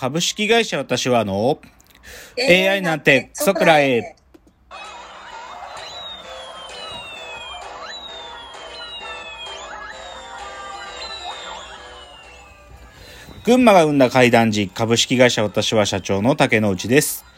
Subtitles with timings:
[0.00, 1.60] 株式会社私はの
[2.38, 4.16] AI なんてクソくらえ。
[13.44, 17.29] 群馬が生んだ怪談時株式会社私は社長の竹之内です。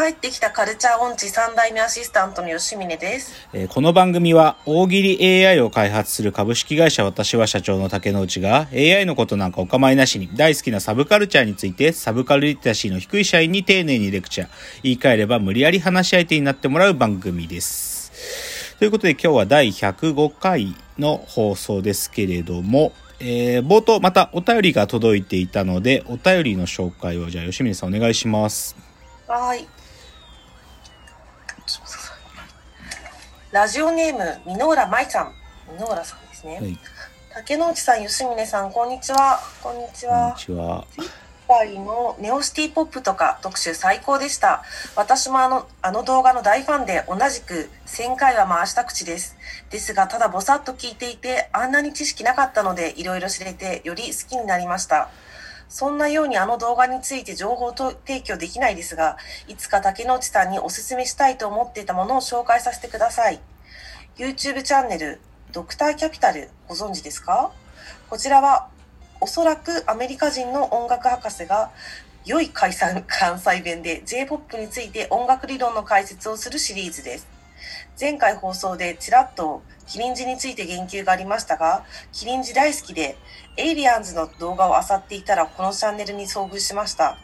[0.00, 3.34] 帰ってきたカルチャー音痴3代目アシスタントの吉峰です。
[3.52, 14.48] えーこの番組は大喜利 AI を開発する株式会社私は社長の竹之内が AI のことなんかお構いなしに大好きなサブカルチャーについてサブカルリテラシーの低い社員に丁寧にレクチャー
[14.82, 18.78] 言い換えれば無理やり話し相手になってもらう番組です。
[18.78, 28.74] ということで今日は第105回の放送ですけれども、えー冒頭またお便りが届いていたのでお便りの紹介をじゃあ吉峰さんお願いします。
[29.28, 29.79] はーい。
[33.52, 35.34] ラジオネーム、箕浦舞さん。
[35.76, 36.60] 箕浦さんですね。
[36.60, 36.78] はい、
[37.34, 39.40] 竹之内さん、吉峰さん、こんにちは。
[39.60, 40.36] こんにちこんには。
[40.38, 40.86] ちは。
[41.48, 44.62] 今回のネオシティポップとか特集最高でした。
[44.94, 49.36] 私もあの、あの動画の大ファンで同じく1000回は回した口です。
[49.68, 55.10] ですが、ただぼさっと聞いていて、あんなに知識なかったので、いろいろ知れて、より好きになりました。
[55.70, 63.40] そんなようにあの動画について情報と提供できないですが、いつか竹之内さんにお勧めしたいと思っていたものを紹介させてください。
[64.18, 65.20] YouTube チャンネル、
[65.52, 67.52] ドクターキャピタル、ご存知ですか？
[68.10, 68.68] こちらは、
[69.20, 71.70] おそらくアメリカ人の音楽博士が、
[72.26, 77.39] 良い解散関西弁で J-POP について音楽理論の解説をするシリーズです。
[77.98, 83.16] 前回放送でちらっとキリンジについて言及がありましたが、キリンジ大好きで、
[83.56, 87.18] エイリアンズの動画を漁っていたらこのチャンネルに遭遇しました。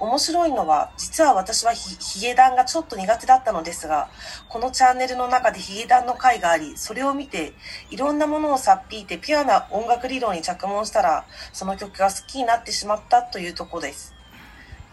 [0.00, 4.08] 面白いのは、実は私はヒゲダンがちょっと苦手だったのですが、
[4.48, 7.52] このチャンネルの中でヒゲダンの回があり、それを見て、
[7.90, 14.14] いろんなものをさっぴいてピュアな音楽理論に着目したら、その曲が好きになってしまったというとこです。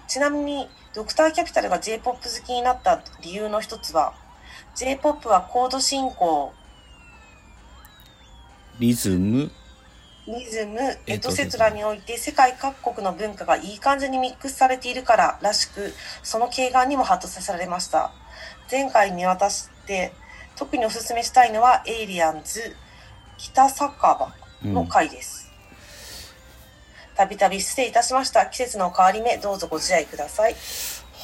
[0.07, 4.15] ちなみに、ドクターキャピタルが J-POP 好きになった理由の一つは、
[4.75, 6.53] J-POP はコード進行、
[8.77, 9.49] リズム、
[10.27, 18.11] リズム、えっとエトセトラにおいて世界各国の文化がいい感じにミックスされているかららしく、その形眼にもハッとさせられました。
[18.69, 20.11] 前回見渡して、
[20.57, 22.75] 特にお勧めしたいのはエイリアンズ
[23.37, 24.33] 北酒場
[24.63, 25.49] の回です。
[27.15, 28.45] たびたび失礼いたしました。
[28.47, 30.55] 季節の変わり目、どうぞご自愛ください。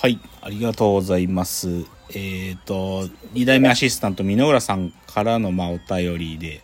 [0.02, 1.86] はい、ありがとうございます。
[2.16, 3.04] えっ、と、
[3.36, 6.64] 2代目アシスタント、箕浦さんからの、まあ、お便りで、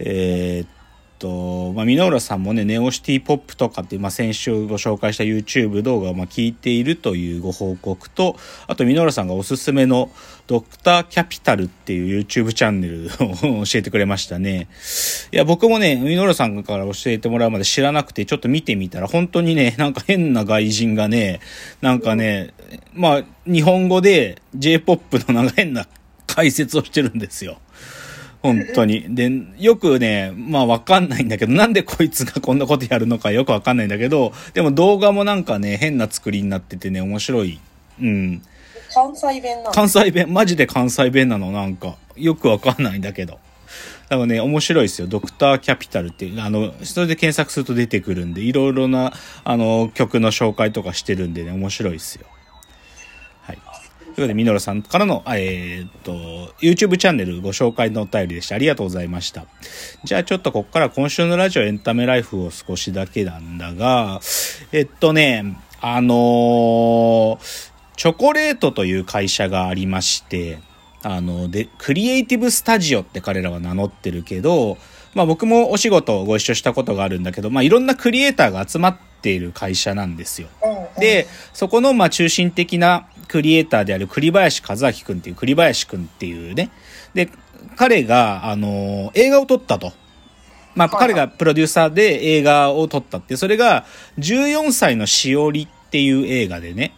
[0.00, 0.75] えっ、
[1.18, 10.10] と、まあ、箕浦さんもね、ネオシティポップとかって、まあ、先週ご紹介した YouTube 動画を、まあ、聞いているというご報告と、あと、箕浦さんがおすすめの、
[10.46, 14.68] ドクターキャピタルっていう YouTube チャンネルを 教えてくれましたね。
[15.32, 21.40] いや、僕もね、箕浦さんから教えてもらうまで知らなくて、ちょっと見てみたら、本当にね、なんか変な外人がね、
[21.80, 22.50] なんかね、
[22.94, 25.88] まあ、日本語で J-POP のなんか変な
[26.26, 27.58] 解説をしてるんですよ。
[28.42, 29.14] 本当に。
[29.14, 37.58] で、よくね、まあわかんないんだけど、なんでこいつがこんなことやるのかよくわかんないんだけど、でも動画もなんかね、変な作りになっててね、面白い。
[38.00, 38.42] うん。
[38.94, 39.72] 関西弁なの？
[39.72, 41.96] 関西弁、マジで関西弁なの、なんか。
[42.16, 43.38] よくわかんないんだけど。
[44.08, 45.08] だからね、面白いですよ。
[45.08, 49.12] ドクターキャピタルっていう、あの、それで検索すると出てくるんで、いろいろな、
[49.44, 52.26] あの、曲の紹介とかしてるんでね、面白いですよ。
[54.16, 56.12] ということで、ミノルさんからの、えーっと、
[56.62, 58.54] YouTube チャンネルご紹介のお便りでした。
[58.54, 59.44] ありがとうございました。
[60.04, 64.20] じゃあちょっとここから今週のラジオエンタメライフを少しだけなんだが、
[64.72, 70.58] えっとね、あのーチョコレートという会社がありまして、
[71.02, 74.76] あの、で、クリエイティブスタジオって彼らは名乗ってるけど、
[75.14, 80.48] まあ僕もお仕事をご一緒したことがあるんだけど、まあいろんなクリエイターが集まっている会社なんですよ。
[80.62, 86.70] うんうんで、そこのまあ中心的なクリエイターである栗林和明くんっていう栗林くんっていうね。
[87.12, 87.30] で、
[87.76, 89.92] 彼が、あの、映画を撮ったと。
[90.74, 93.84] まあはい彼がプロデューサーで映画を撮ったって、それが
[94.18, 96.92] 14歳のしおりっていう映画でね。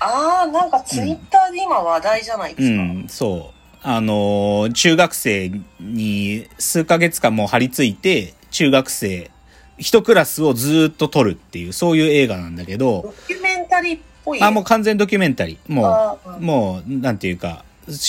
[0.00, 2.82] ああ、なんかツイッターで今話題じゃないですか。
[2.82, 3.56] うん、そう。
[3.82, 9.30] あのー中学生に数ヶ月間もう張り付いて、中学生、
[9.78, 14.42] 一クラスをずーっと撮るっていう、そういう映画なんだけど、ドキュメンタリーっぽい？
[14.42, 15.72] あ、もう完全ドキュメンタリー。
[15.72, 17.64] もう、もう、なんていうか、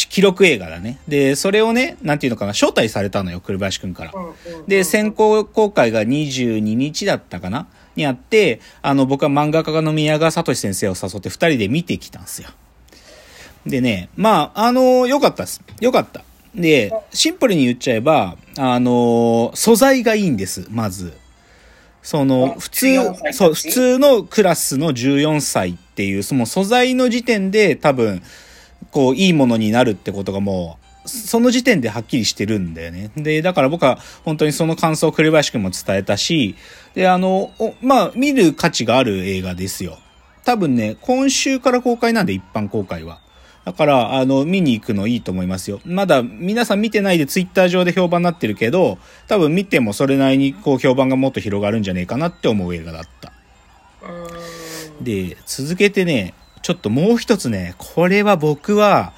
[0.10, 1.00] 記録映画だね。
[1.08, 4.14] で、それをね、なんていうのかな、招待されたのよ、栗林くんから。
[4.68, 7.68] で、先行公開が22日だったかな？
[7.96, 12.50] にあって、あの、僕は漫画家の宮川聡先生を誘って二人で見てきたんですよ。
[13.66, 15.62] でね、まあ、あの良かったです。
[15.82, 16.24] 良かった。
[16.56, 21.14] で、シンプルに言っちゃえば、あの素材がいいんです、まず。
[22.08, 28.24] その、普通14歳た、ちそう、普通のクラスの14歳っていう、その素材の時点で多分、
[28.92, 33.12] こう、いいものになるってことがもう、その時点ではっきりしてるんだよね。
[33.18, 36.56] で、だから僕は本当にその感想を栗林くんも伝えたし、
[36.96, 39.98] で、あの、おまあ、見る価値がある映画ですよ。
[40.46, 43.20] 多分ね、今週から公開なんで、一般公開は。
[43.68, 45.82] だから、あの、見に行くのいいと思いますよ。
[45.84, 48.98] まだ皆さん見てないでツイッター上で評判になってるけど、
[49.28, 53.34] 多分見てもそれなりにこう評判がもっと広がるんじゃねえかなって思う映画だった。
[55.02, 59.12] で、続けてね、ちょっともう一つね、これは僕は、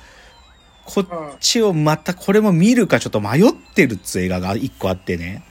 [0.84, 1.07] こっ
[1.40, 5.44] ちをまたこれも見るかちょっと迷ってるっつ映画が一個あってね。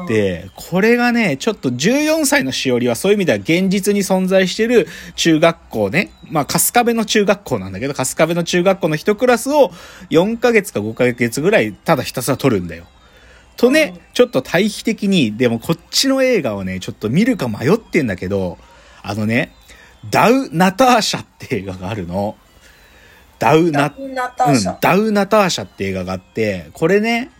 [0.00, 6.12] うん、で、これがね、ちょっと14歳のしおりはそういう意味では現実に存在してる中学校ね。
[6.30, 9.72] まあ、春日部の中学校なんだけど、春日部の中学校の一クラスを
[10.10, 12.84] 4ヶ月か5ヶ月ぐらいただひたすら撮るんだよ。
[13.56, 18.56] とね、ちょっと対比的に、でもこっちの映画をね、ちょっと見るか迷ってんだけど、
[19.02, 19.54] あのね、
[20.08, 22.36] ダウ・ナターシャって映画があるの。
[23.38, 27.30] ダウ・ナダウナターシャ。、うんダウ・ナターシャって映画があって、これね、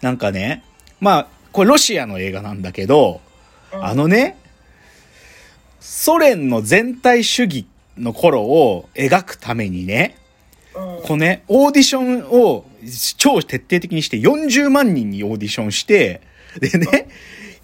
[0.00, 0.64] なんかね、
[1.00, 3.20] まあ、これロシアの映画なんだけど、
[3.72, 3.84] うん。
[3.84, 4.38] あのね、
[5.80, 7.66] ソ連の全体主義
[7.96, 10.16] の頃を描くためにね、
[10.74, 11.02] うん。
[11.02, 12.64] このね、オーディションを
[13.16, 16.20] 超徹底的にして40万人にオーディションして、
[16.60, 17.08] でね、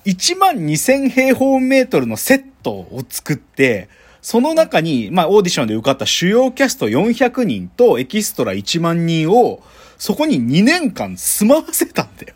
[0.04, 3.88] 1万2000平方メートルのセットを作って、
[4.20, 9.62] その中に、まあオーディションで受かった主要キャスト400人とエキストラ1万人を、
[9.98, 12.34] そこに2年間住まわせたんだよ。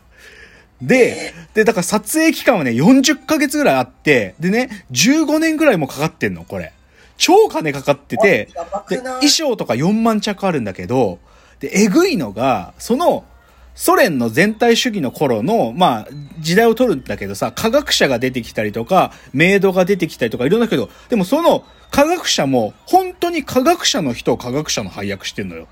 [0.81, 6.73] で、で、だから撮影期間はね、40ヶ月ぐらいあって、でね、15年ぐらいもかかってんの、これ。
[7.17, 8.49] 超金かかってて、
[8.89, 11.19] で、衣装とか4万着あるんだけど、
[11.59, 13.25] で、えぐいのが、その、
[13.75, 16.07] ソ連の全体主義の頃の、まあ、
[16.39, 25.67] 時代を取るんだけどさ、科学者が出てきたりとか、メイドが出てきたりとかいろんなけど、でもその科学者も、本当に科学者の人を科学者の配役してんのよ。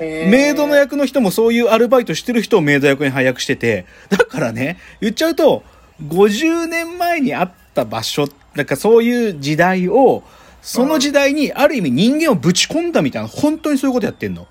[0.00, 5.62] メイドの役の人もそういうアルバイトしてる人をメイド役に配役してて、だからね、言っちゃうと、
[6.08, 10.24] 50年前にあった場所、なんかそういう時代を、
[10.62, 14.46] その時代にある意味人間をぶち込んだみたいな、本当にそういうことやってんの。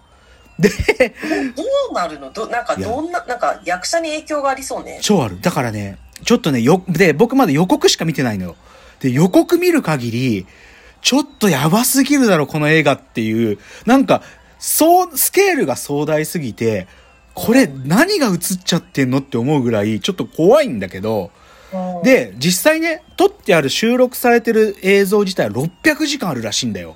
[0.60, 2.32] で、どうなるの？
[2.32, 5.00] どなんかどんな、なんか役者に影響がありそうね。
[5.02, 5.42] 超ある。
[5.42, 8.56] だからね、ちょっとね、よ、で、僕まだ予告しか見てないのよ。
[9.00, 10.46] で、予告見る限り、
[11.02, 14.22] ちょっとやばすぎるだろ、この映画っていう、なんか、
[14.66, 16.88] そう、スケールが壮大すぎて、
[17.34, 19.18] これ何が映っちゃってんの？
[19.18, 21.32] って思うぐらい、ちょっと怖いんだけど、
[21.74, 26.96] うん、で、実際ね、撮ってある収録されてる映像自体は600時間あるらしいんだよ。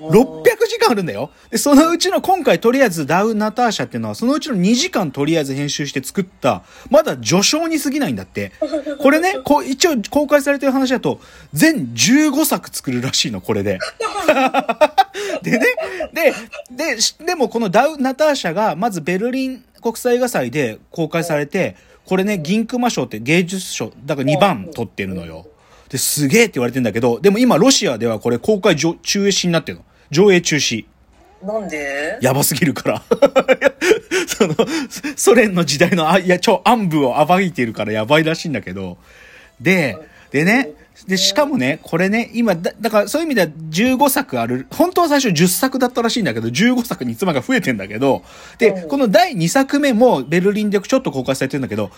[0.00, 1.30] 600時間あるんだよ。
[1.50, 8.52] で、そのうちの今回とりあえずダウ・ナターシャっていうのは、そのうちの2時間とりあえず編集して作った、まだ序章に過ぎないんだって。
[9.00, 11.20] これね、こう、一応公開されてる話だと、
[11.52, 13.78] 全15作作るらしいの、これで。
[15.42, 15.66] でね、
[16.12, 16.34] で、
[16.94, 25.46] で、しでもこのダウ・ナターシャが、まずベルリン国際映画祭で公開されて、これね、銀熊賞って芸術賞、だから2番取ってるのよ。
[25.88, 29.84] で、すげえって言われてんだけど、でも今ロシアではこれ公開上中止になってるの。
[30.10, 30.84] 上映中止。
[31.42, 32.18] なんで？
[32.20, 33.02] やばすぎるから。
[34.26, 34.54] その、
[35.16, 38.98] ソ連の時代の、あ、いや、超暗部を暴いてるからやばいらしいんだけど。
[39.60, 39.96] で、
[40.30, 40.70] でね、
[41.06, 48.22] で、しかもね、これね、今、だ、だからそういう意味では15作ある、本当は最初10作だったらしいんだけど、15作に妻が増えてんだけど、
[48.58, 51.90] で、うんこの第2作目もベルリンでちょっと公開されてるんだけど、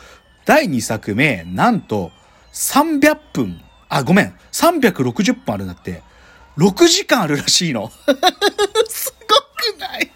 [0.44, 2.12] 第2作目、なんと、
[2.52, 3.60] 300分、
[3.90, 6.02] あ、ごめん、360分あるんだって、
[6.56, 7.90] 6時間あるらしいの。
[8.88, 10.10] すごくない？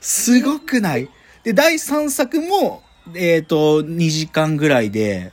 [0.00, 1.08] すごくない？
[1.42, 2.82] で、第3作も、
[3.14, 5.32] えっ、と、2時間ぐらいで、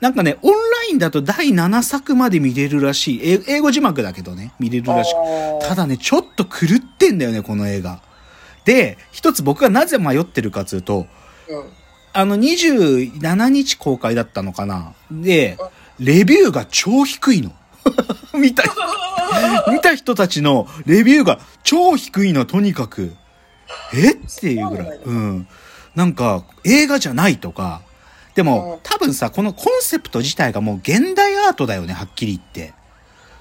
[0.00, 0.58] なんかね、オンラ
[0.90, 3.20] インだと第7作まで見れるらしい。
[3.32, 5.14] え英語字幕だけどね、見れるらしい。
[5.68, 8.00] ただね、ちょっと狂ってんだよね、この映画。
[8.64, 11.06] で、一つ僕がなぜ迷ってるかというと、
[11.48, 11.70] うん。
[12.12, 15.58] あの、27日公開だったのかなで、
[16.00, 17.52] レビューが超低いの。
[18.34, 18.64] 見た、
[19.70, 23.14] 見た人たちのレビューが超低いの、とにかく。
[23.94, 24.12] え？
[24.12, 24.98] っていうぐらい。
[25.04, 25.48] うん。
[25.94, 27.82] なんか、映画じゃないとか。
[28.34, 32.74] でうんも、多分さ、このコンセプト自体がもう現代アートだよね、はっきり言って。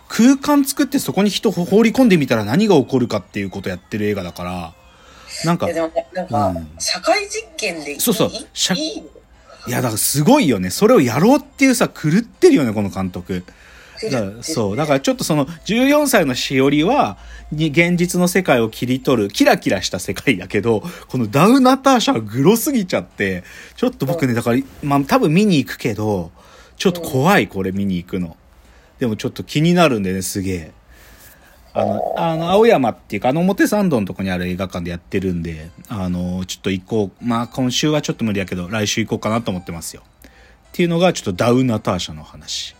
[0.08, 4.74] 空間作ってそこに人放り込んでみたら何が起こるかっていうことやってる映画だから。
[5.46, 5.92] なんかなん
[6.28, 8.00] か、うん社会実験でいい？
[8.00, 9.08] そうそうい社いいの
[9.68, 10.70] いや、だからすごいよね。
[10.70, 13.44] それをやろうっていうさ、狂ってるよね、この監督。
[14.04, 14.75] だからそう。
[14.78, 17.18] だからちょっとその、14歳のしおりは、
[17.51, 23.44] に現実の世界を切り取る、キラキラした世界だけど、このダウナターシャはグロすぎちゃって、
[23.75, 26.32] ちょっと僕ね、だから、まあ多分見に行くけど、
[26.78, 28.38] ちょっと怖い、これ見に行くの。
[29.00, 30.72] でもちょっと気になるんでね、すげえ。
[31.73, 37.25] あの、あの、青山っていうか、あの表参道のとこにある映画館でやってるんで、あの、ちょっと行こう。
[37.25, 40.03] まあ今週はちょっと無理やけど、来週行こうかなと思ってますよ。
[40.69, 42.75] っていうのがちょっとダウナターシャの話。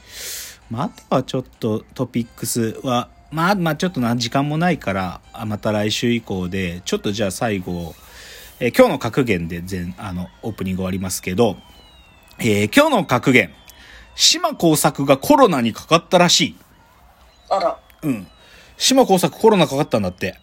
[0.70, 7.96] まあ、あとはちょっとトピックスは、まあ、まあちょっとな、時間もないから、あまた来週以降で、ちょっとじゃあ最後、
[8.60, 11.58] えー今日の格言で全、あの、オープニング終わりますけど、
[12.40, 13.52] えー今日の格言。
[14.16, 16.56] 島耕作がコロナにかかったらしい。
[17.50, 17.80] あら。
[18.04, 18.28] うん。
[18.80, 20.40] 島耕作コロナかかったんだって。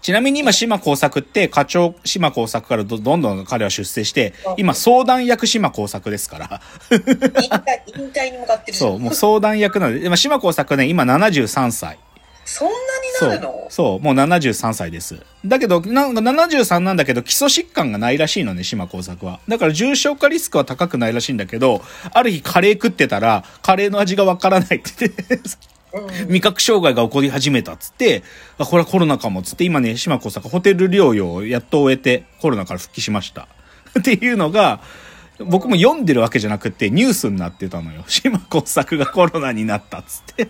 [0.00, 6.60] ちなみに今島耕作って課長島耕作からどどんどん彼は出世して、今相談役島耕作ですから。
[6.92, 11.98] 引退、引退に向かってるそう、もう相談役なので、でも島耕作ね、今73歳。
[12.44, 12.74] そんな
[13.28, 15.20] になるの、そう、もう73歳です。
[15.44, 19.40] だけど、なんか73なんだけど、基礎疾患がないらしいのね、島耕作は。
[19.48, 21.82] だから重症化リスクは高くないらしいんだけど、
[22.14, 25.42] ある日カレー食ってたら、カレーの味がわからないって言って、うん。
[26.28, 28.22] 味覚障害が起こり始めたっつって、
[28.58, 33.48] あ、これはコロナかもっつって、今ね、島耕作ホテル療養をやっと終えて、コロナから復帰しました。
[33.98, 34.80] っていうのが、
[35.38, 38.04] 僕も読んでるわけじゃなくて、ニュースになってたのよ。
[38.08, 40.48] 島耕作がコロナになったっつって。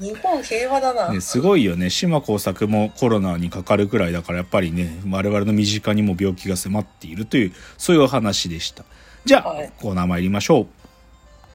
[0.00, 1.12] 日本平和だな。
[1.12, 1.88] ね、すごいよね。
[1.90, 8.84] 島耕作もコロナにかかるくらいだから、やっぱりね、我々の身近にも病気が迫っているという、そういうお話でした。
[9.24, 10.83] じゃあ、はいコーナー参りましょう。